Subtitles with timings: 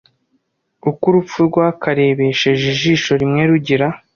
[0.89, 3.87] Uko urupfu rwakarebesheje ijisho rimwe rugira